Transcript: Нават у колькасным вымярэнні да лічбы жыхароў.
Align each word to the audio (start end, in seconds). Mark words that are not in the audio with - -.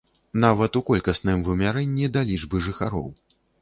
Нават 0.45 0.79
у 0.79 0.83
колькасным 0.89 1.45
вымярэнні 1.51 2.11
да 2.19 2.29
лічбы 2.35 2.67
жыхароў. 2.71 3.07